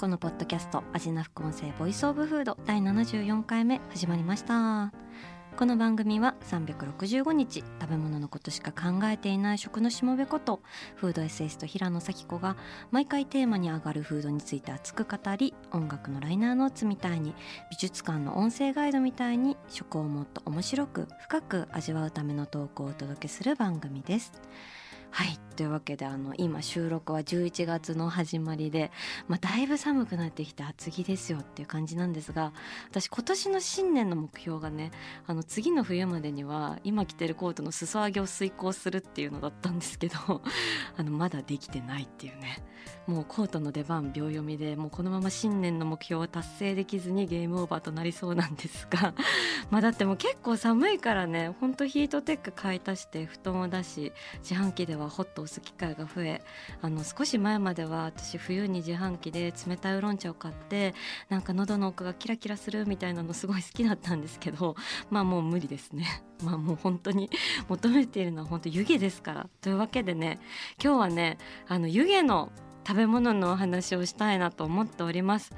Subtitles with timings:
[0.00, 4.94] 子のポッドキャスト味な副音声ボイスオブフード第74回目始まりました
[5.58, 10.62] この番組は365日食べ物のことしか考えていない食のしもべこと
[10.96, 12.56] フードエッセイスト平野紗季子が
[12.90, 17.34] 毎回テーマに上がるフードについて熱く語り音楽のライナーノーツみたいに
[17.70, 24.32] 美術館の音声ガイドみたいに食をもっと面白く深く味わうための投稿をお届けする番組です。
[25.10, 25.40] はい。
[25.60, 28.90] というわけであの今収録は11月の始まりで、
[29.28, 32.54] まあ、だいぶ寒くなってきて厚着ですよっていう感じなんですが
[32.88, 34.90] 私今年の新年の目標がね
[35.26, 40.16] あの次の冬までには今着てるコートの裾上げを遂行するっていうのだったんですけど
[40.96, 42.64] あのまだできてないっていうね。
[43.06, 49.14] もうコートの出番秒読みでもうこのまま新年の目標を達成できずにゲームオーバーとなりそうなんですが
[49.70, 54.12] まあだってもう結構寒いからねほんとヒートテック買い足して布団を出し
[54.48, 56.42] 自販機ではホットを押す機会が増え
[56.82, 60.94] あの少し前までは私冬に自販機で冷たいウーロン茶を買って
[61.28, 64.76] なんか喉の奥がキラキラするみたいなのすごい好きだったんですけど
[65.10, 66.22] まあもう無理ですね。
[66.42, 67.28] まあもう本当に
[67.68, 70.38] 求めているのは本当湯気ですからというわけでね
[70.82, 72.50] 今日はねあの湯気の
[72.86, 75.52] 食べ物のお話をしたいなと思っております。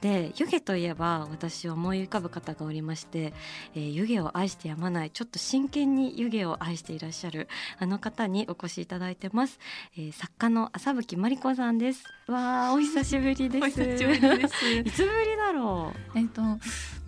[0.00, 3.32] で湯気といえば私思い浮かぶ方がおりまして、
[3.74, 9.58] えー湯気を愛してやまないちょっと真剣に湯気を愛していらっしゃるあの方にお越しいただいてます、
[9.96, 12.04] えー作家の浅吹真理子さんです。
[12.26, 13.64] わあお久しぶりです。
[13.64, 14.66] お久しぶりです。
[14.70, 16.44] いつぶりだろえっと、う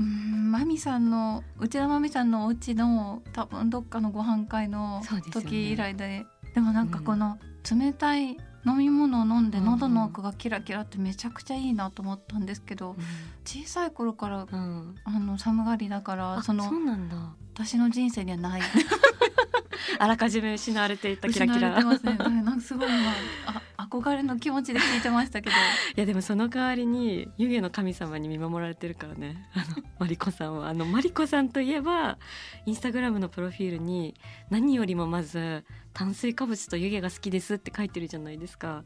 [0.01, 6.27] ーん、マミさんの、内田マミさんのお家の、多分どっかのご飯会の時以来で。
[6.55, 7.39] でもなんかこの
[7.71, 8.37] 冷たい
[8.67, 12.97] 飲み物を飲んで喉の奥がキラキラってめちゃくちゃいいなと思ったんですけどう、
[13.45, 16.71] 小さい頃からうん、うん、あの寒がりだからあその
[17.55, 18.63] 私の人生にはない。
[19.99, 21.77] あらかじめ失われていたキラキラ。
[21.77, 23.13] 失われてますねなんかすごい今
[23.47, 23.60] あ
[23.91, 25.57] 憧れの気持ちで聞いてましたけど。
[25.97, 29.49] いやでもその代わりに湯気の神様に見守られてるからね。
[29.55, 30.69] あのマリコさんは。
[30.69, 32.19] あのマリコさんといえば
[32.67, 34.15] インスタグラムのプロフィールに
[34.49, 38.85] 何よりもまず炭水化物と湯気が好きですって書いてるじゃないですか。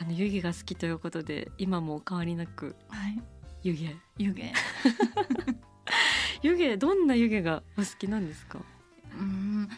[0.00, 3.20] あの湯気が好きということで今もお変わりなくはい。
[3.62, 3.96] 湯気。
[4.18, 4.42] 湯気。
[6.42, 8.60] 湯気どんな湯気がお好きなんですか？
[9.18, 9.68] うん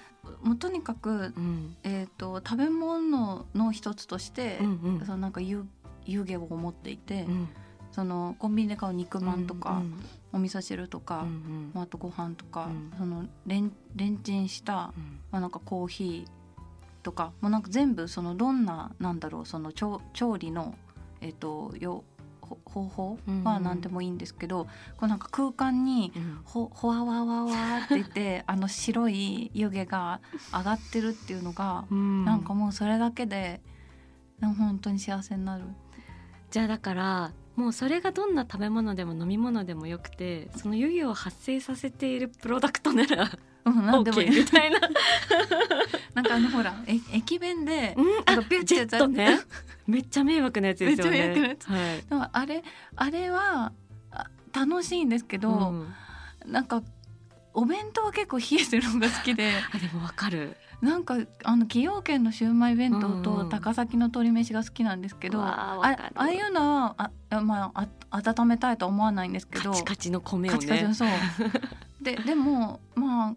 [0.43, 1.77] もうとにかくうん。
[1.83, 5.07] えー、と食べ物の一つとして、うんうん。
[5.07, 5.65] そのなんか湯
[6.07, 7.49] 湯気を持っていて、うん。
[7.93, 9.95] そのコンビニで買う肉まんとか、うん
[10.31, 11.71] お味噌汁とか、うんうん。
[11.73, 12.93] まあ、あとご飯とか、うん。
[12.99, 15.21] そのレンレンチンした、うん。
[15.31, 16.39] まあ、なんかコーヒー
[17.03, 20.75] とかもうなんか全部そのどんななんだろうその調調理の、
[21.23, 22.05] えー、とよほ
[22.65, 24.67] 方法は何でもいいんですけど、
[24.97, 30.21] こうなんか空間にうんほほわわわわって言ってあの白い湯気が
[30.53, 33.61] 上がってるっていうのが、うんなんかもうそれだけで
[34.41, 35.65] 本当に幸せになる。
[36.51, 43.31] じゃあだからもうそれがどんな食べ物でも飲み物でもよくてその湯気を発生させているプロダクトなら
[43.71, 44.81] うん、なんでもい OK いみたいな。
[46.15, 49.41] なんかあのほらえ駅弁でうんあなんかピュッてやね。
[49.87, 51.11] めっちゃ迷惑なやつですよね。
[51.11, 52.03] めっちゃ迷惑なやつはい。
[52.09, 52.65] でもあれ
[52.97, 53.73] あれは
[54.11, 55.95] あ楽しいんですけど、うん
[56.47, 56.83] なんか
[57.53, 60.57] お弁当は結構冷えてるのが好きで あでもわかる。
[60.81, 70.95] なんかあの崎陽軒のシウマイ弁当うんうんと高崎の鶏飯が好きなんですけど、わあわあかるああいうのはああまああ温めたいとは思わないんですけどカチカチの米をね。
[70.95, 71.09] そう
[72.01, 73.35] ででもまあ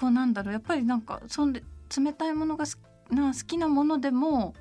[0.00, 0.52] こうなんだろう。
[0.52, 1.62] やっぱりなんかそんで
[1.96, 2.78] 冷たいものがす
[3.10, 4.54] な好きなものでも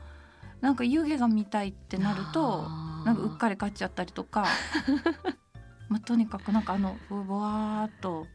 [0.62, 2.68] なんか湯気が見たいってなると
[3.06, 4.46] なんかうっかり買っちゃったりとか
[5.88, 8.28] まあとにかくなんかあのうわーっと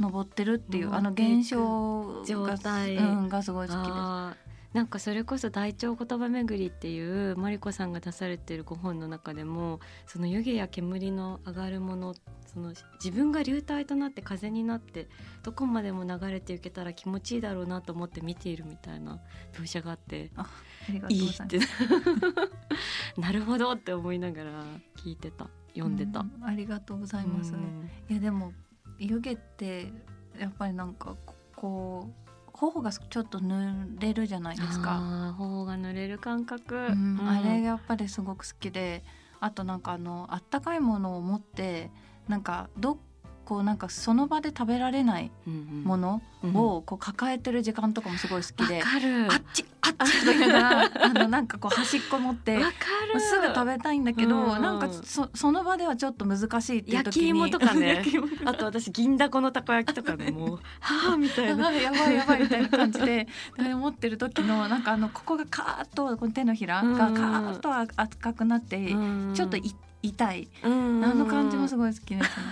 [0.00, 2.96] 登ってるっていうあの現象状が態。
[2.96, 4.49] うん、がすごい好きです。
[4.72, 12.14] なんかそれこそ大腸言葉巡りっていうマリコさんが出されているご本の中でもその湯気や煙の上がるもの
[12.46, 12.72] その
[13.02, 15.08] 自分が流体となって風になって
[15.42, 19.18] どこまでも流れていけたら気持ちいいだろうなと思って見ているみたいな
[19.52, 20.46] 描写があってあ
[20.88, 21.58] りがとういいって
[23.16, 24.50] なるほどって思いながら
[24.96, 26.20] 聞いてた読んでた。
[26.20, 27.52] うんありがとうございます。
[27.54, 28.52] うんいやでも
[28.98, 29.92] 湯気って
[30.38, 32.29] やっぱりなんかここう
[32.60, 35.34] 頬がちょっと濡れるじゃないですか。
[35.38, 39.02] 頬が濡れる感覚、うんうん、あれがやっぱりすごく好きで
[39.40, 41.90] あとなんかあのあったかいものを持って
[42.28, 42.98] なんかど
[43.50, 45.32] こうなんかその場で食べられない
[45.82, 46.22] もの
[46.54, 52.60] をこう抱えてる時間とかもすごい好きで、あっちあっちとか言いながら あのなんかこう端っこ持って
[53.18, 58.04] すぐ食べたいんだけど、うんうん、なんかそその場ではちょっと難しいっていう時に焼き芋とかね。
[58.46, 61.72] あと私銀だこのたこ焼きとかね もうはあみたいな。
[61.72, 63.26] やばいやばいみたいな感じで
[63.58, 68.94] 持ってる時のなんかあのここがカーッとこの手のひらがカーッと赤くなって、
[69.34, 69.56] ちょっと
[70.02, 72.44] 痛い、あの感じもすごい好きですね。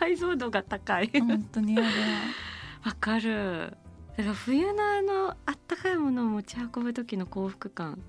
[0.00, 1.10] 解像度が高い。
[1.12, 1.76] 本当に
[2.82, 3.76] わかる。
[4.16, 8.00] だから冬のあのあったかいものを持ち運ぶ時の幸福感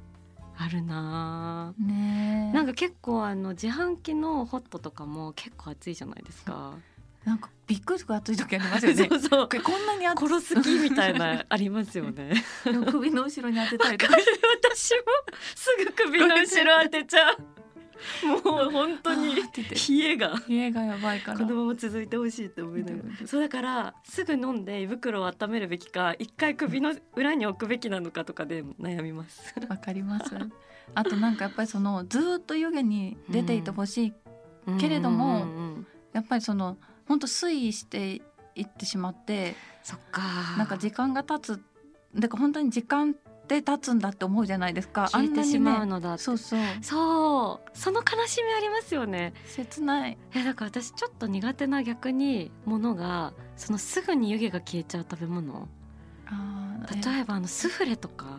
[0.57, 1.73] あるな。
[1.77, 6.75] ねなんか結構あの自販機のホットとかも結構暑いじゃないですか。
[7.25, 9.07] なんかびっくりする暑い時ありますよね。
[9.11, 9.49] そうそう。
[9.49, 12.41] こんなに殺す気みたいなありますよね。
[12.89, 14.13] 首の後ろに当てたりとか。
[14.13, 15.01] 私も
[15.55, 17.60] すぐ首の後ろ当てちゃう
[18.43, 19.41] もう本当に冷
[20.11, 20.35] えが。
[20.47, 21.39] 冷えがやばいから。
[21.39, 29.53] このまま続いてほしいって思いながらそうだからすぐ飲んで胃袋を温めるべきか一回首の裏に置くべきなのかとかで悩みます。
[29.69, 30.35] わかります。
[30.93, 34.13] あとなんかやっぱりそのずっと湯気に出ていてほしい
[34.79, 35.45] けれども、
[36.13, 36.77] やっぱりその
[37.07, 38.21] 本当推移して
[38.55, 40.21] いってしまってそっか。
[40.57, 41.61] なんか時間が経つ。
[42.15, 43.15] だから本当に時間
[43.51, 45.09] で経つんだって思うじゃないですか。
[45.11, 46.59] 消えてしまうのだ、ね、そうそう。
[46.81, 47.69] そう。
[47.77, 49.33] その悲しみありますよね。
[49.45, 50.17] 切ない。
[50.33, 55.67] えだから私ちょっと苦手な逆にものがそのすぐに湯気が消えちゃう食べ物。
[56.27, 58.37] あ例えばあのスフレとか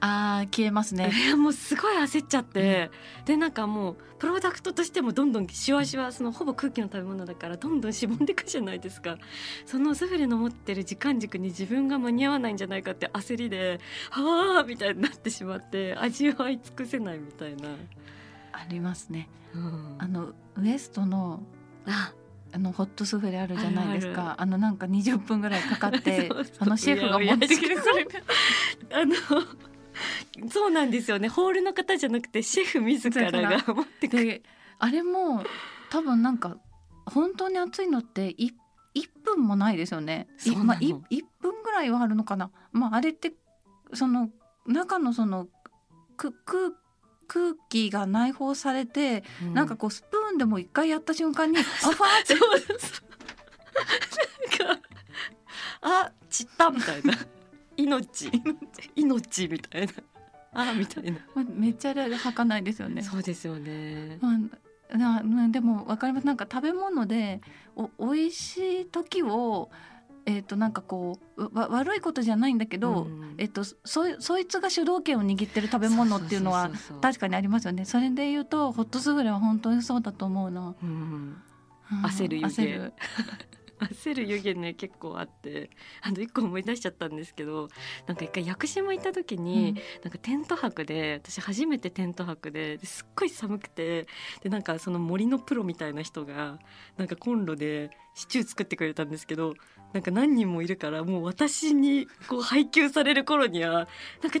[0.00, 1.10] あー消えますね。
[1.36, 2.90] もうすごい焦っちゃって、
[3.20, 9.18] うん、でなんかもうプロダクトとしてもどんどんシワシワそのほぼ空気の食べ物だからどんどんしぼんでいくじゃないですか。
[9.66, 13.80] そのスフレの持ってる時間軸に自分が間に合わないんじゃないかって焦りで
[14.10, 17.68] はあみたいになってしまって味わい尽くせないみたいな。
[18.52, 21.42] ありますね、うん、あのウエストの
[21.86, 22.12] あ。
[22.50, 24.34] あのホットスフレあるじゃないですか。
[24.38, 27.82] あのなんか20分ぐらいかかって あのシェフが持ってきてくれる。
[28.90, 29.14] あの
[30.50, 31.28] そうなんですよね。
[31.28, 34.42] ホールの方じゃなくてシェフ自らが持ってくる。
[34.78, 35.44] あれも
[35.90, 36.56] 多分なんか
[37.06, 38.54] 本当に暑いのって一
[39.24, 40.28] 分もないですよね。
[40.64, 41.00] まあ、1,
[41.40, 42.50] 分ぐらいはあるのかな。
[42.72, 43.34] まあ、あれって
[43.92, 44.30] その
[44.66, 45.48] 中のその
[46.16, 46.72] く空
[47.26, 51.96] 空気が内包されて、うん、なんかこうスプーンでも一回やった瞬間に あファーっ
[52.26, 52.34] て。
[54.58, 54.82] なんか
[55.82, 57.14] あ散ったみたいな。
[57.76, 58.26] 命。
[58.26, 59.92] 命みたいな。
[60.52, 63.02] あみたいな、まあ、めっちゃはかないですよね。
[63.02, 64.38] そうですよね、ま
[65.20, 66.26] あ、なでもわかります。
[66.26, 67.40] なんか食べ物で
[67.76, 69.70] お美味しい時を
[70.26, 73.76] えー、となんかこう悪いことじゃないんだけど、うん、えーと、そ
[74.20, 77.86] そいつが主導権を握ってる食べ物っていうのは確かにありますよね。
[77.86, 81.42] それで言うとホットスフレは本当にそうだと思うな、うん、
[82.04, 82.62] 焦る湯気
[84.02, 85.70] 焦る湯気ね結構あって。
[86.02, 87.68] あの一個思い出しちゃったんですけど
[88.06, 94.06] なんか一回屋久島行った時に、うん、なんかテント泊で私初めてテント泊ですっごい寒くて
[94.42, 96.58] でなんかその森のプロみたいな人が
[96.96, 99.54] なんかコンロでシチュー作ってくれたんですけど
[99.92, 103.88] なんか何人もいるからもう私にこう配給される頃にはなんか
[104.22, 104.40] 「あ湯気湯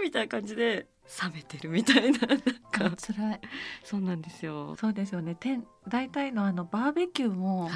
[0.00, 0.86] 気」みたいな感じで
[1.22, 2.96] 冷めてるみたいななんか。
[2.96, 3.40] 辛い。
[3.82, 4.74] そうなんですよ。
[4.76, 5.34] そうですよね。
[5.34, 7.70] てん大体のあのバーベキューも、は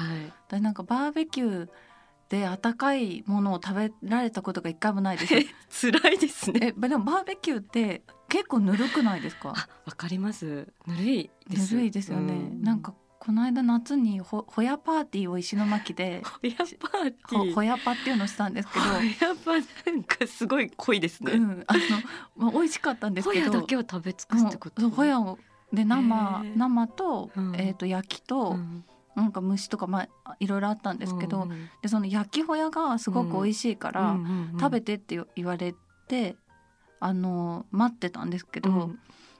[0.57, 1.69] い、なんかバーベキュー
[2.29, 5.25] で温かいものを食べられたことが一回もないで
[5.69, 5.91] す。
[5.91, 6.73] 辛いですね。
[6.77, 9.49] えでもバーベキューって結構ぬるくないですか？
[9.85, 10.67] わかります。
[10.85, 11.75] ぬるいです。
[11.75, 12.93] ぬるいですよね、うん、なんか
[13.29, 17.53] この間夏にほほやパーティーを石巻でほやパーティー？
[17.53, 19.51] ほやパっていうのをしたんですけどほやパ
[19.91, 21.79] なんかすごい濃いですね、うん、あの、
[22.35, 24.89] まあ、美味しかったんですけどほやだけを食べ尽くすってこと？
[24.89, 25.37] ほやを
[25.71, 28.83] で生生と,、えー、と焼きと、うん。
[29.15, 34.17] なんか虫とかまあいろいろあったんですけど、うん、でその焼きほやがすごく美味しいから、
[34.59, 35.75] 食べてって言われ
[36.07, 36.35] て
[36.99, 38.99] あの待ってたんですけど、うん、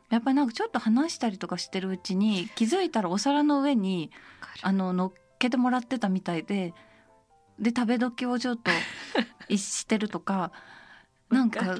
[0.10, 4.12] やっぱりなんかちょっと話したりとかしてるうちに気づいたらお皿の上に
[4.62, 6.74] あの乗っけてもらってたみたいで
[7.60, 8.72] で食べ時をちょっと
[9.56, 10.52] してるとか
[11.30, 11.78] なんか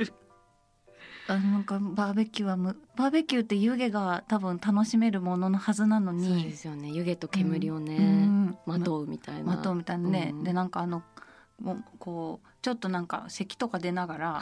[1.28, 6.90] あなんかバーベキューはむバーベキューって湯気が多分楽しめるもののはずなのにそうですよね。
[6.90, 11.04] 湯気と煙をね、うん、まとうみたいなまとうみたいなね、うん、でなんかあの
[11.62, 14.42] もうこうちょっとなんか咳とか出ながら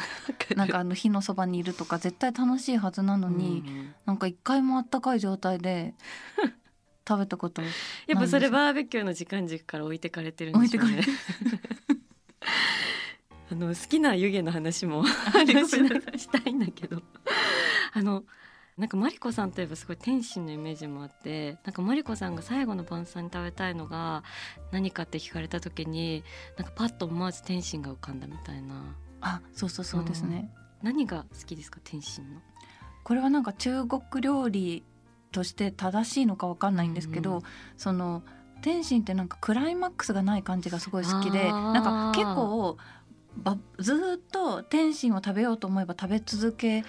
[0.56, 5.94] なんかあの火のそばにいるとか絶対楽しいはずなのに、うん、なんか一回もあったかい状態で
[7.08, 7.70] 食べたことや
[8.18, 11.02] っぱそれバーベキューの時間軸から置いてかれてるんですよね。
[13.50, 17.02] あの好きな湯気の話もしたいんだけど。
[17.94, 18.26] あの
[18.78, 24.24] なんかマリコさんといえばすごい天心のイメージもあってなんかマリコさんが最後の晩餐に食べたいのが
[24.72, 26.24] 何かって聞かれた時に
[26.58, 28.96] なんかパッと思わず天心が浮かんだみたいな。
[29.20, 32.40] あそうそうそうですね、うん、何が好きですか天心の？
[33.04, 34.84] これはなんか中国料理
[35.32, 37.38] として正しいのかわかんないんですけど、うん。
[37.38, 37.44] うん、
[37.78, 38.22] その
[38.62, 42.84] 天心ってなんかクライマックスがない感じがすごい好きでなんか結構ば
[43.80, 43.98] ずっ
[44.32, 46.84] と天津を食べようと思えば食べ続け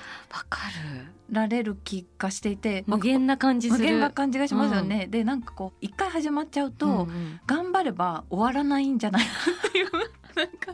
[1.30, 9.24] られる気がしていて無限な感じ無限な感じがしますよね、うん、でなんかこう一回始まっちゃうと、うんうん、頑張れば終わらないんじゃない？
[9.24, 9.30] か
[9.68, 9.98] っていうな
[10.44, 10.72] んか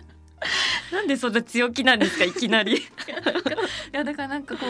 [0.93, 2.77] なんでそんな強気なんですかいきなり。
[2.77, 2.81] い
[3.93, 4.67] やだからなんかこ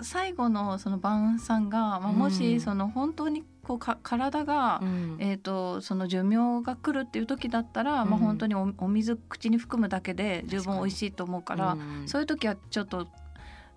[0.00, 13.08] う最後のその晩餐が、まあ、もしその本当にこうか体が、うん、えーと、その寿命が来るっていう時だったら、うん、まあ、本当におお水口に含むだけで十分美味しいと思うから、うん、そういう時はちょっと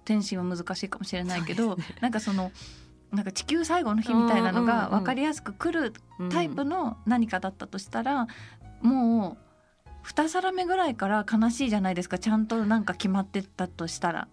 [0.06, 2.52] 天心は難しいかもしれないけど、ね、なんかその。
[3.10, 5.94] なんか地球最後の日みたいなのが分かりやすく来る
[6.30, 8.28] タイプの何かだったとしたら、
[8.82, 9.38] も
[10.04, 12.20] う2皿目ぐらいから悲しいじゃないですか。
[12.20, 14.28] ちゃんとなんか決まってたとしたら。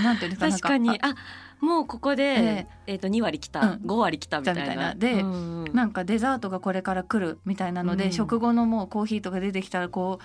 [0.00, 0.98] えなんていうか確かに。
[1.02, 1.14] あ
[1.60, 4.94] もうここで、えー、えーと2割きた、うん、5割きたみたいな。
[4.94, 10.18] で、うなんかデザートがこれから来るみたいなので、うん、食後のもうコーヒーとか出てきたらこ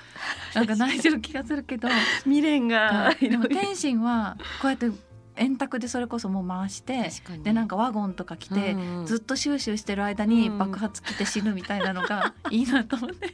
[0.53, 1.87] う なんか内緒気がするけど。
[2.23, 4.91] 未練が、でも天心はこうやって
[5.37, 7.09] 円卓でそれこそもう回して
[7.43, 13.33] でなんかワゴンとか来て、ずっとシューシューしてる間に爆発来て死ぬみたいなのがいいなと思って。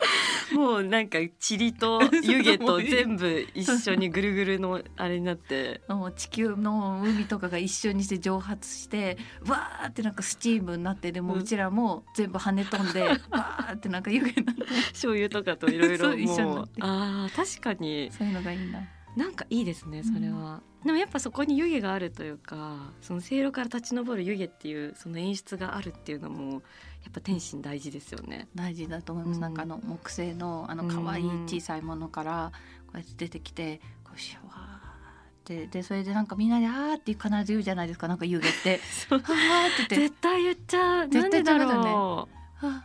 [0.54, 5.80] もうなんか塵と湯気と 全部一緒にぐるぐるのあれになって。
[5.88, 14.64] もう地球の海とかが一緒にして蒸発してわーってなんかスチームになってでもうちらも全部跳ね飛んで、わーってなんか湯気になって。
[14.90, 16.72] 醤油とかといろいろ一緒になって。
[16.80, 18.10] あ確かに。
[18.12, 18.80] そういうのがいいんだ
[19.18, 26.60] なんかいいですねそれは、うん、でもやっぱそこに湯気があるというかそのせいろから立ち上る湯気っていうその演出があるっていうのもやっ
[27.12, 28.48] ぱ天心大事ですよね。
[28.54, 32.52] 大事だと思います、うん、なんかあの木製のあの可愛い小さいものから
[32.86, 34.80] こうやって出てきてこうシャワーっ
[35.44, 38.06] てでそれでなんかみんなで「あー」って必ず言うじゃないですか。
[38.06, 38.80] なんか湯気って
[39.10, 39.20] 「はー」
[39.84, 41.08] って絶対言っちゃう。
[41.08, 41.90] 絶対ダメだね。
[41.90, 42.28] は
[42.60, 42.84] あ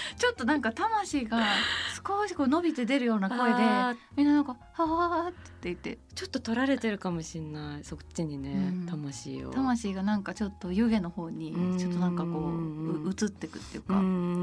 [0.16, 1.44] ちょっとなんか魂が
[2.06, 9.50] 少しこう伸びて出るような声でみんななんか「はあ」って言ってちょっと取られてるかもしれないそっちにね、うん、魂を。
[9.50, 13.94] 魂がなんかちょっと湯気の方にちょっとなんかこう移ってくっていうか。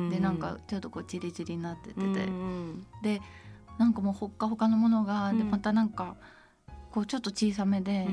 [0.10, 2.30] でなんかちょっとこうチリチリになってて
[3.02, 3.22] で
[3.78, 6.16] なんかもうほっかほかのものがでまたなんか。
[6.92, 8.08] こうちょっと小さめで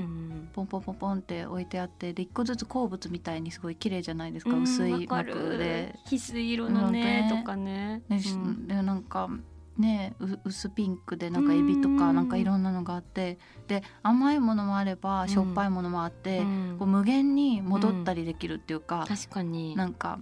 [0.52, 5.94] ポンポンポンポンって置いてあってで一個ずつ鉱物みたいにすごい綺麗じゃないですか、うん、薄い膜で。
[6.06, 8.02] 翡翠色のねとかね。
[8.08, 9.30] ね、うん、でなんか
[9.78, 10.14] ね
[10.44, 16.40] 薄ピンクでなんかエビとかなんかいろんなのがあってで甘いものもあればしょっぱいものもあって、
[16.78, 19.74] こう無限に戻ったりできるっていうか、確かに。
[19.74, 20.18] なんか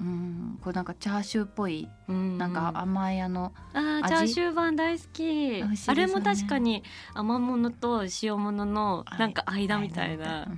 [0.00, 6.82] うん、これなんかチャーシューっぽい、うん、なんか甘いあのあチャーシュー版大好き、ね、あれも確かに
[7.14, 10.48] 甘物と塩物のなんか間みたいな、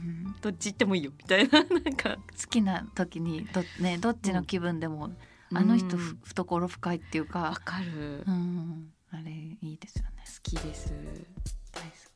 [0.41, 2.17] どっち行ってもいいよみたいな なんか。
[2.17, 5.11] 好きな時にど,、ね、どっちの気分でも、
[5.51, 7.41] うん、あの人懐深いっていうか。
[7.41, 10.25] わかる、うん、あれいいですよね。
[10.25, 10.93] 好きです。
[11.73, 11.89] 大好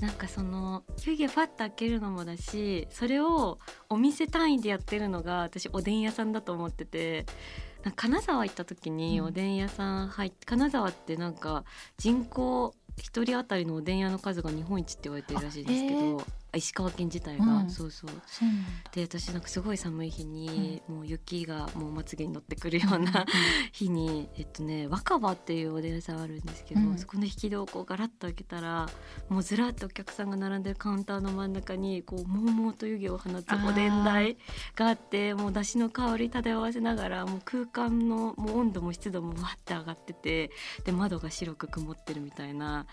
[0.00, 7.26] なんかその湯気ファッと開けるのもだしそれをお店単位でやってるのが私おでん屋さんだと思ってて
[7.96, 11.64] 金沢行った時におでん屋さん入って、うん、金沢ってなんか
[11.96, 16.24] 人口1人当たりのおでん屋の数が日本一って言われてるらしいですけど
[16.56, 18.10] 石川県自体が、うん、そうそう。
[18.92, 23.26] で私なんかすごい寒い日に、うん、もう雪がもうまつげに乗ってくるような
[23.72, 28.88] 日にえっとね若葉っていうおでん屋さんあるんですけど、うん、そこの引き戸をこうガラッと開けたら
[29.28, 34.38] もうずらっとお客さんが並んでるカウンターの真ん中にこうもうもうと湯気を放つおでん台
[34.74, 40.50] があってもうだしの香り漂わせながらもう空間のもう温度も湿度もわって上がってて
[40.84, 42.86] で窓が白く曇ってるみたいな。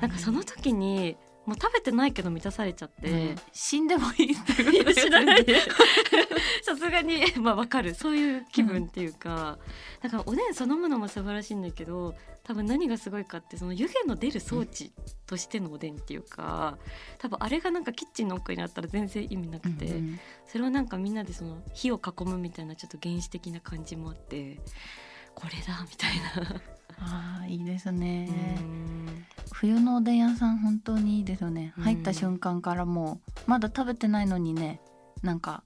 [0.00, 1.16] なんかその時に
[1.48, 5.46] もう食べてないけど満たされちゃって、うん、死んでもいいっていう知らない。
[6.62, 7.94] さすがにまあわかる。
[7.94, 9.58] そういう気分っていうか、
[10.02, 12.14] うん、だからおでんそのものも素晴らしいんだけど
[12.44, 14.92] 多分何がすごいかってその湯気の出る装置
[15.26, 16.76] としてのおでんっていうか、
[17.16, 24.60] 多分あれがなんかキッチンの奥にあったら全然意味なくて、うんうん、それをなんかみんなでその火を囲むみたいなちょっと原始的な感じもあって
[25.34, 26.60] これだみたいな
[27.00, 28.28] あいいですね。
[29.52, 31.72] 冬のおでん屋さん本当にいいですよね。
[31.78, 34.80] 入った瞬間からもうまだ食べてないのにね
[35.22, 35.62] なんか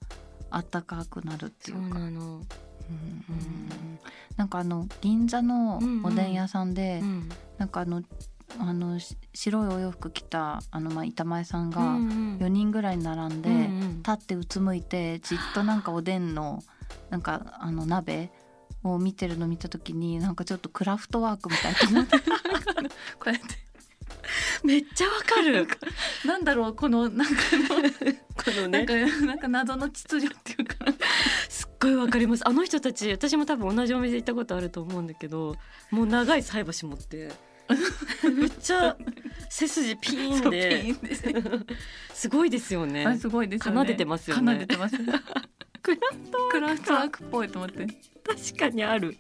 [0.51, 1.83] あったかくなるっていうか。
[1.83, 2.43] そうなの。
[4.37, 7.09] なんかあの銀座のおでん屋さんで、うん。
[7.09, 8.03] うん、なんかあの
[8.59, 8.99] あの
[9.35, 16.63] 白いお洋服着たあのまあ板前さんが4人ぐらい並んで、うんうん、立ってうつむいてじっとなんかおでんの
[17.11, 18.31] なんかあの鍋
[18.85, 22.25] を見てるの見た時になんかちょっとクラフトワークみたいと思ってこ
[23.27, 23.43] うやって。
[24.63, 25.67] めっちゃわかる。
[26.25, 27.35] なんだろうこのなんか
[27.69, 30.75] のこのねなんかなんか謎の秩序っていうか
[31.49, 32.47] すっごいわかります。
[32.47, 35.57] あの人たち私も多分同じお店行ったことあると思うんだけど、
[35.91, 37.31] もう長い菜箸持って。
[38.25, 38.97] めっちゃ
[39.49, 40.95] 背筋ピーンで
[42.13, 43.17] すごいですよね。
[43.19, 43.81] すごいですよね。
[43.81, 44.53] 奏でてますよね。
[44.53, 44.97] 奏でてます。
[45.83, 47.87] クラフトクラフトワークっぽいと思って。
[48.25, 49.17] 確かにある。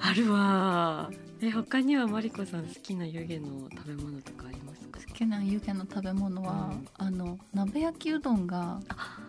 [0.00, 1.10] あるわ。
[1.40, 5.00] え他にはマリコさん好きな湯気の食べ物とかありますか？
[5.00, 8.80] 好きな湯気の食べ物は、うん、あの鍋焼きうどんが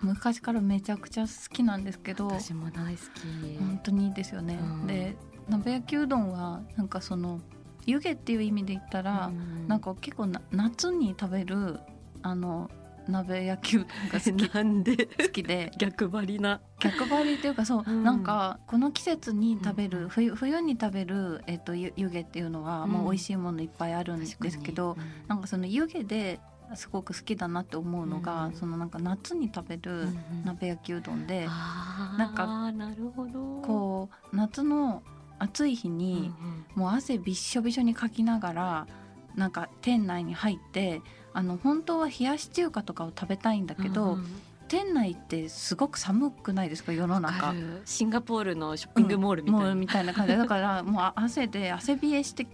[0.02, 3.58] 昔からめちゃくちゃ好きなんですけど私も大好き。
[3.58, 5.16] 本当にいいですよね、うん、で
[5.50, 7.40] 鍋焼きうどんはなんかその
[7.86, 11.80] 湯気っていう意味で言ったら、うん、なんか結構夏に食べる
[12.22, 12.70] あの
[13.08, 14.50] 鍋焼きうどんが好き。
[14.54, 15.06] なんで？
[15.06, 15.72] 好きで。
[15.78, 16.62] 逆張りな。
[16.80, 26.40] 逆張りっていうかそう、うん、なんかこの季節に食べる、うん、冬冬に食べる、えーと、湯気っていうのはもう美味しいものいっぱいあるんですけど、うん、なんかその湯気で
[26.74, 30.08] すごく好きだなって思うのが、うん、そのなんか夏に食べる
[30.44, 33.62] 鍋焼きうどんで、うん、なんかなるほど。
[33.62, 35.04] こう夏の
[35.38, 36.34] 暑い日に、
[36.76, 38.88] もう汗びっしょびしょにかきながら
[39.36, 41.02] なんか店内に入って
[41.36, 44.26] あの本当は冷やし中華とかを食べたいんだけど、うん、
[44.70, 47.54] 店内ってすごく寒くないですか世の中。
[47.84, 50.38] シンガポールのショッピングモールみたいな、うん、みたいな感じで。
[50.38, 52.48] だからもう汗で汗冷えして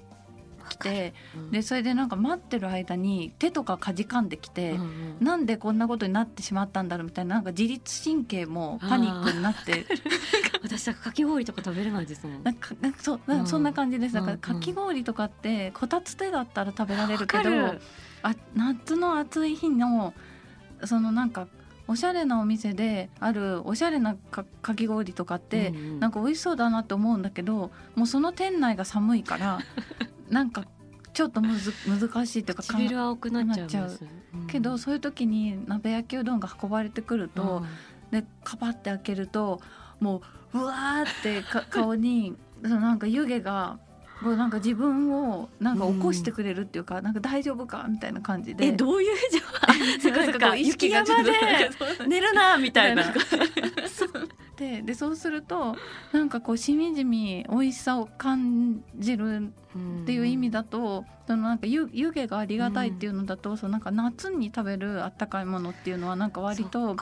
[0.62, 9.86] きて、うん、でそれでなんか待ってる間に手とかかじかんできて、うんうん、なんでこんなことになってしまったんだろうみたいななんか自律神経もパニックになって。
[10.64, 12.44] 私はかき氷とか食べれないですもん。
[12.44, 14.14] なんかなんかそう、うん、そんな感じです。
[14.14, 17.50] だからかき氷とかってこたつ手だったら食べられるけど。
[18.24, 20.14] あ夏の暑い日の
[20.84, 21.48] そのなんか
[21.88, 29.60] おしゃれなお店であるおしゃれなかかき氷とかって、うんうん、なんか美味しそうだなって思うんだけどもうその店内が寒いから
[30.32, 30.66] なんか
[31.14, 34.00] ちょっとむず難しいっていうか唇青くなっちゃう、
[34.34, 34.38] う。
[34.44, 37.64] ん、けどそういう時に鍋焼きうどんが運ばれてくると、
[38.12, 39.60] うん、でカバって開けると
[40.00, 40.22] も
[40.54, 43.80] ううわーってか 顔にそのなんか湯気が
[44.22, 48.68] もうなんか自分をなんか起こしてくれるっていうか、うん、なんか大丈夫かみたいな感じで。
[48.68, 51.32] えどういうじゃ雪山で
[52.08, 53.04] 寝るなみたいな。
[54.62, 55.76] ででそうすると
[56.12, 59.52] なんかこうしみじみ美味しさを感じる
[60.04, 66.96] っていう意味だと、そのなんか湯湯気がありがたいっていうのだと、うん、そのなんか夏に食べるあったかいものっていうのはなんか割と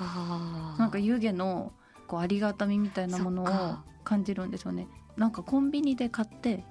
[0.77, 1.73] なんか湯気の
[2.07, 4.87] こうありがたみみたいなものを感じるんですよね。
[5.17, 6.63] なんかコンビニで買って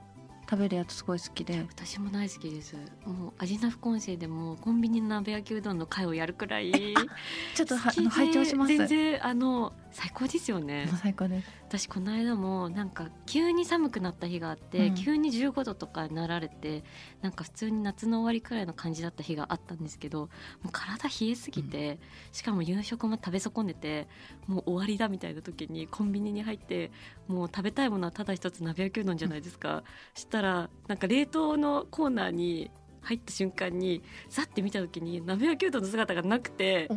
[0.50, 1.66] 食べるやつすごい好きで。
[1.68, 2.74] 私も大好きです。
[3.04, 6.72] もう味ナフコンセでもコンビニの鍋焼きうどんの会をやるくらい
[7.54, 8.74] ちょっとは拝聴します。
[8.74, 10.88] 全然あの最高ですよね。
[11.02, 11.58] 最高です。
[11.68, 16.82] 私この間もなんか急に寒くなった日があって、うん、急に15度とかになられて
[17.20, 20.30] なんか普通に夏の終わりくらいの感じだった日があったんですけど
[20.62, 21.98] もう体冷えすぎて、うん、
[22.32, 24.08] しかも夕食も食べ損ねて
[24.46, 26.90] もう終わりだみたいな時にコンビニに入って
[27.26, 29.82] もう食べたいものはただ一つ鍋焼きうどんじゃないですか、うん、
[30.14, 32.70] したらなんか冷凍のコーナーに
[33.02, 36.88] 入った瞬間にさって見た時に鍋焼きうどんの姿がなくて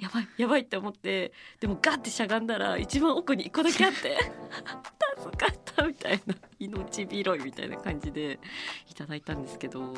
[0.00, 4.16] やばいやばいって思ってでもガッてしゃがんだら一番奥に1個だけあって
[5.18, 8.38] 助かったみたいな命拾いみたいな感じで
[8.90, 9.94] いただいたんですけど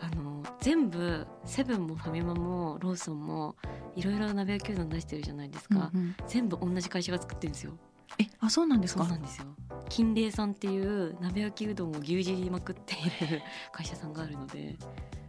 [0.00, 3.56] あの全部セブンもファミマもローソンも
[3.96, 7.72] いろいろ鍋焼きうどん出してるじゃないですか、うんうん、全部同じ会社が作ってるんですよ。
[8.18, 9.04] えあそうなんですか？
[9.04, 9.46] そうなんですよ。
[9.88, 13.42] 金麗さんっていう鍋焼きうどんを牛耳りまくっている
[13.72, 14.76] 会社さんがあるので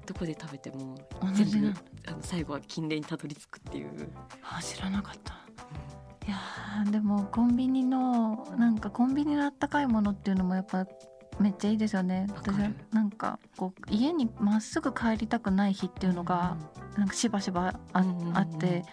[0.05, 0.95] どこで食べても
[1.33, 1.73] 全部
[2.07, 4.09] あの最後は金麗にたどり着くっていう。
[4.43, 5.35] あ知らなかった、
[6.23, 6.31] うん、い
[6.85, 10.87] やでもコンビニのなんかコンビニのあったかいものっていうのもやっぱ
[11.39, 12.25] めっちゃいいですよね。
[12.35, 16.57] 私はなんかこう家にまっすぐ帰りたくない日っていうのが、
[16.97, 18.83] なんかしばしばあ,、あって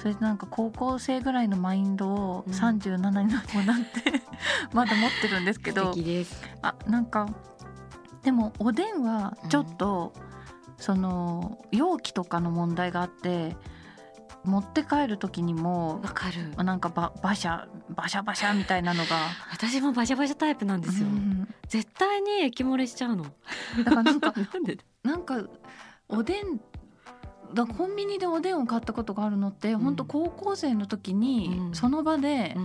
[0.00, 4.22] それでなんか高校生ぐらいのマインドを37にもなって、
[4.72, 5.92] まだ持ってるんですけど
[6.62, 7.28] あなんか
[8.22, 9.02] でもおでん。
[9.02, 10.14] はちょっと、
[10.78, 13.56] その容器とかの問題があって
[14.44, 16.64] 持って帰る時にもわかる。
[16.64, 19.16] なんかババシャバシャバシャみたいなのが。
[19.52, 23.26] 私もバシャバシャタイプなんですよ、うん、絶対に液漏れしちゃうの。
[23.84, 24.32] だからなんか
[25.04, 25.42] なんか
[26.08, 26.58] おでん
[27.54, 32.56] だコンビニでおでんを買ったことがあるのって、うん、本当高校生の時にその場で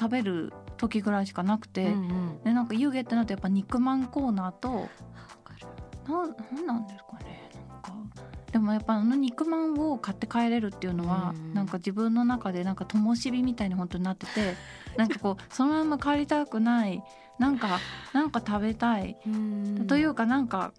[0.00, 1.94] 食べる時ぐらいしかなくて、
[2.44, 4.88] でなんか湯気ってなるとやっぱ肉まんコーナーと
[6.08, 8.22] ななんなんですかねなんか。
[8.52, 14.54] でもやっぱあの肉まんを買って帰れるっていうのは、うん、なんか自分の中でなんか灯火みたいに本当になってて
[14.96, 17.02] なんかこうそのまま帰りたくない
[17.38, 17.80] なんか
[18.12, 19.16] なんか食べたい、
[19.88, 20.72] というかなんか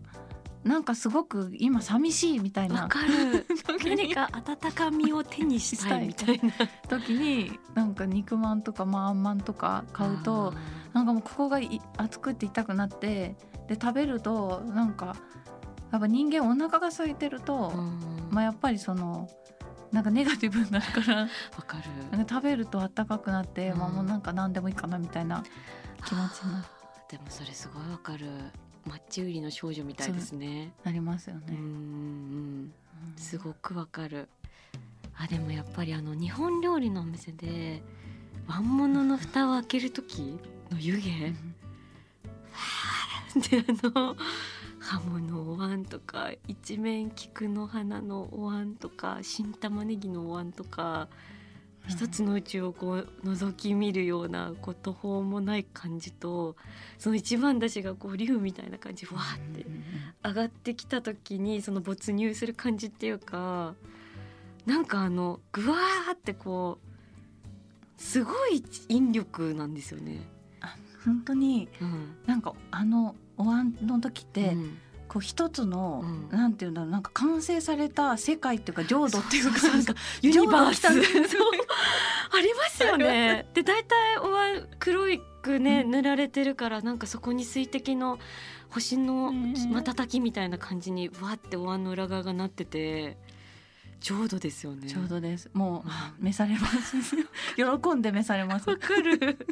[0.66, 3.46] なんかすごく今寂しいみたいなわかる。
[3.86, 6.52] 何か温かみを手にしたいみたいな。
[6.90, 10.56] 時になんか肉まんとかまんまんとか買うと
[10.92, 11.60] なんかもうここが
[11.98, 13.36] 熱くて痛くなって
[13.68, 15.16] で食べるとなんか
[15.92, 17.72] やっぱ人間お腹が空いてると
[18.32, 19.30] まあやっぱりその
[19.92, 21.22] なんかネガティブになるから。
[21.22, 21.28] わ
[21.66, 21.84] かる。
[22.12, 25.44] なんか食べると温かくなって、まあもうなんか何でもいいかなみたいな
[26.06, 26.66] 気持ちになる。
[27.08, 28.28] でもそれすごいわかる
[28.86, 30.72] マッチ売りの少女みたいですね。
[30.84, 31.44] なりますよね。
[31.50, 32.74] うん
[33.18, 34.30] すごくわかる。
[35.18, 37.82] あでもやっぱりあの日本料理のお店で
[38.48, 40.38] ワンモノの蓋を開ける時
[40.72, 41.36] の湯気、うん、
[43.42, 44.16] であの
[44.80, 51.08] ハモのお椀とか一面菊の花のお椀とか新玉ねぎのお椀とか
[51.88, 56.56] 一つの宇宙をこう覗き見るようなこう途方もない感じと
[56.98, 59.66] その一番だしがこう竜みたいな感じわーって
[60.24, 63.76] 上がってきた時にその没入する感じっていうか
[64.66, 70.22] なんかあのぐわーってこうすごい引力なんですよね。
[71.06, 74.78] 本当に、うん、なんかあのお椀の時って、うん
[75.16, 79.60] こう一つの、うん、なんていうんだろうなんか完成された世界っていうか浄土っていうか
[80.22, 83.48] ユニバースありますよね。
[83.54, 84.42] で大体おわ
[84.78, 88.20] 黒いくね、塗られてるからなんかそこに水滴の
[88.72, 93.16] 星の瞬きみたいな感じにわってお椀の裏側がなってて。
[94.02, 94.88] 浄土ですよね。
[94.90, 95.50] 浄土です。
[95.54, 95.86] も
[96.20, 96.98] う召されます。
[97.56, 98.70] 喜んで召されます。
[98.70, 99.48] わかる。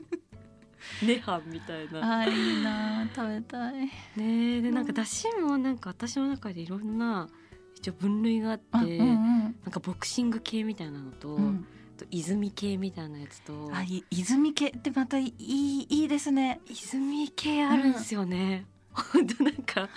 [1.02, 2.20] 涅槃みたいな。
[2.20, 3.90] あいいな食べたい。
[4.18, 7.30] ねでなんかだしもなんか私の中でいろんな
[7.76, 8.98] 一応分類があって、うんうん、
[9.42, 11.30] なんかボクシング系みたいなのと。
[11.30, 18.66] うんと泉系みたいなやつとあ泉系ってまたいいいいですね泉系あるんですよね、
[19.14, 19.90] うん、本当なんか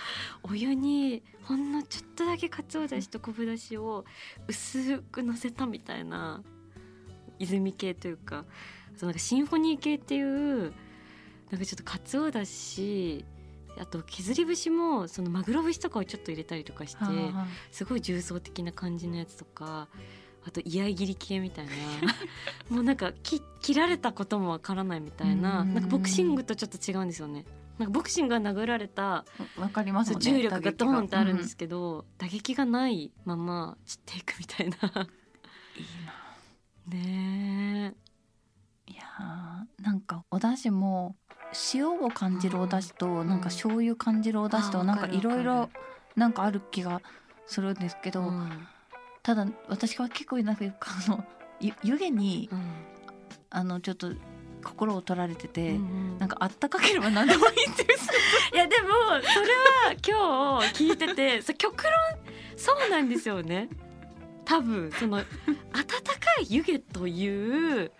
[0.43, 4.05] お湯にほんのちょっとだけかつおだしと昆布だしを
[4.47, 6.43] 薄くのせたみたいな
[7.39, 8.45] 泉系というか
[8.97, 10.73] そのなんかシンフォニー系っていう
[11.51, 13.23] なんかちょっとかつおだし
[13.79, 17.03] あと削り節もそのマグロ節とかをちょっと入れたりとかして
[17.71, 19.87] すごい重層的な感じのやつとか
[20.45, 21.71] あと居合切り系みたいな
[22.73, 27.45] もうなんかき切られたこともわからないみたいななんかボクシングとちょっと違うんですよね。
[27.77, 29.23] なんかボクシングが殴られた
[29.55, 34.75] わかります、ね、重力がドーンってあるんですけど、打撃がないまま散っていくみたいな。
[34.75, 34.81] いい
[36.05, 36.13] な。
[36.97, 38.06] ねえ。
[39.81, 41.15] なんかお出汁も
[41.73, 45.69] 塩を感じるお出汁となんか醤油感じるお出汁となんかいろいろ
[46.15, 47.01] なんかある気が
[47.45, 48.31] するんですけど、
[49.23, 50.65] ただ私は結構なんか
[51.07, 51.23] あの
[51.61, 52.49] 湯気に、
[53.49, 54.11] あのちょっと
[54.63, 57.83] 心を取られてて、うんうん、なんかあったかければ何でもいいって
[58.53, 58.87] いやでも
[59.21, 61.93] それは今日聞いてて極論
[62.55, 63.69] そうなんですよね。
[64.43, 65.25] 多分その温か
[66.41, 67.91] い湯気という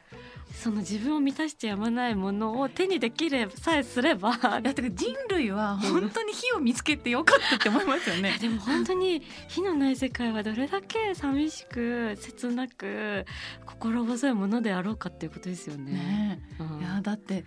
[0.53, 4.39] その自分を満たしてやまないものを手にできれさえすればいや
[4.73, 8.37] か人類は 本当に火を見つけてよかったって思いますよね。
[8.41, 13.25] でも本当に火のない世界はどれだけ寂しく切なく
[13.65, 15.91] 心細いものであろうかっていうことですよね。
[15.91, 17.45] ねうん、いやだって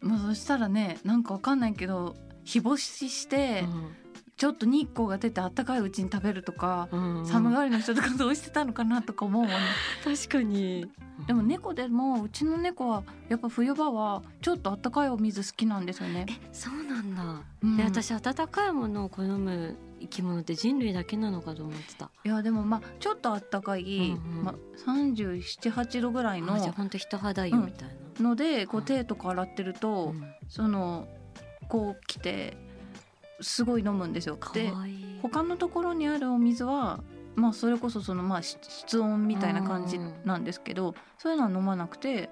[0.00, 4.01] もうそしたらねなんかわかんないけど日干しして、うん
[4.42, 9.56] ちょっと日光が出て暖かいうちに食べるとか、うんうん、寒がりの人とかどうしてたのかなとか思うもんね。
[10.02, 10.90] 確かに。
[11.28, 16.26] でも猫でもうちの猫はやっぱ冬場はちょっと暖かいお水好きなんですよね。
[16.28, 22.10] えそうなんだ、うん、で私暖かいものを好む生き物って人類だけなのかと思ってた。
[22.24, 23.86] いやでもまあちょっと暖かい、う
[24.24, 24.44] んうん。
[24.44, 31.06] まあ、378度ぐらいのじゃ本当人肌よみたいな、うん、のでこう手とか洗ってると、うん、その
[31.68, 32.56] こう来て
[33.42, 34.38] すごい飲むんですよ。
[34.52, 34.72] で
[35.22, 37.00] 他のところにあるお水は
[37.34, 42.30] まあそれこそそのまあ室温みたいな感じなんですけどそういうのは飲まなくて。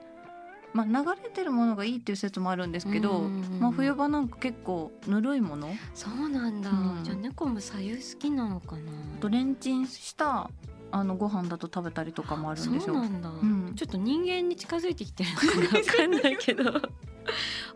[0.72, 3.22] まあ、流れてるものがいいっていう説もあるんですけど、
[3.58, 5.68] まあ、冬場なんか結構ぬるいもの？
[5.94, 8.82] そうなんだ、うん、じゃあ猫も左右好きなのかな？
[9.20, 10.48] とレンチンした
[10.92, 12.94] あのご飯だと食べたりとかもあるんですよ。
[12.94, 16.64] そうなんだ、うん、ちょっと人間に近づいてきてるのか分 かんないけど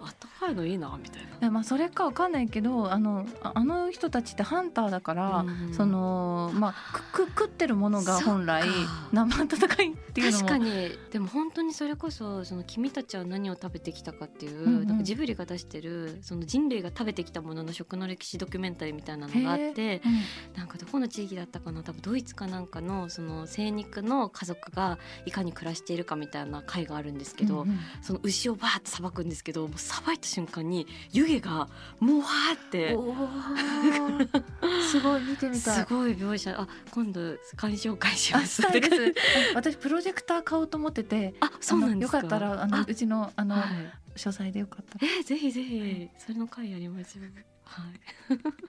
[0.01, 0.09] 温
[0.41, 1.51] かかいのいいなみたいな。
[1.51, 6.75] まあそれかわかんないけどあのあの人たちってハンターだから、うん、そのまあ
[7.13, 8.65] く食ってるものが本来
[9.13, 10.47] 生温かいっていうのも。
[10.47, 10.99] 確かに。
[11.11, 31.69] でも本当にそれこそその君たちは何を食べてきたかっていう、うんうん、なんかジブリが出してるその人類が食べてきたものの食の歴史ドキュメンタリーみたいなのがあって、うん、なんかどこの地域だったかな多分ドイツかなんかのその精肉の家族がいかに暮らしているかみたいな回があるんですけど、うんうん、その牛をバーってさばくんですけどもうさばいた瞬間に湯気が
[32.01, 32.97] もわーって。
[34.91, 35.77] すごい見てみたい。
[35.77, 36.59] すごい描写。
[36.59, 37.21] あ今度
[37.57, 38.63] 鑑賞会します。
[39.55, 41.35] 私プロジェクター買おうと思ってて。
[41.41, 46.09] あそうなんよかったらあのうちのあの、はい、書斎でよかったえー、ぜひぜひ。
[46.19, 47.25] それの回やりましょう。
[47.65, 48.65] はい。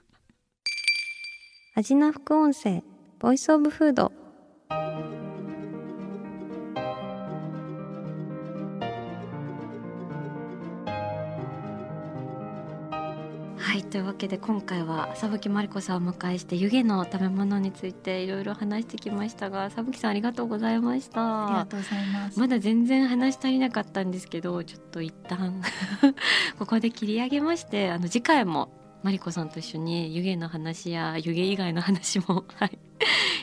[1.76, 2.84] 味な副音声
[3.20, 4.12] ボイスオブフード
[13.76, 21.48] はいというわけで今回は佐吹真理子さんをお迎えして湯気の食べ物についていろいろ話してきましたが佐吹さんありがとうございました。
[21.48, 22.40] ありがとうございます。
[22.40, 25.62] まだ全然話足りなかったんですけどちょっと一旦
[26.58, 28.70] ここで切り上げましてあの次回も
[29.04, 32.80] マリコさんと一緒に湯気の話や湯気以外の話も はい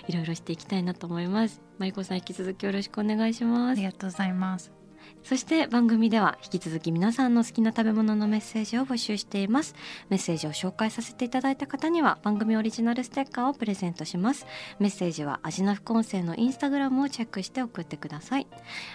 [0.08, 1.60] いろいろしていきたいなと思います。
[1.76, 3.72] マリコさん引き続きよろしくお願いします。
[3.72, 4.81] ありがとうございます
[5.24, 9.74] そして番組では引き続き皆さんの好きな食べ物のメッセージを募集しています。
[10.08, 14.46] メッセージを紹介させていただいた方には番組オリジナルステッカーをプレゼントします。
[14.78, 18.46] メッセージは味な副音声のインスタグラムをチェックして送ってください。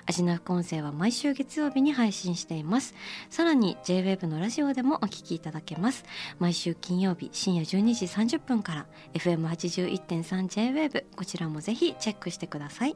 [0.05, 2.93] 味な副音声は毎週月曜日に配信しています。
[3.29, 6.03] さらに JWAVE のラジオでもお聞きいただけます。
[6.39, 12.95] 毎週金曜日深夜12時30分から FM81.3JWAVE こちらもぜひチェックしてください。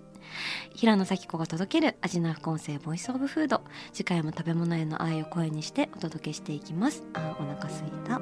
[0.74, 3.62] 平野咲子が届ける味な副音声ボイスオブフード。
[3.94, 7.04] 次回も食べ物への愛を声にしてお届けしていきます。
[7.14, 8.22] あお腹すいた。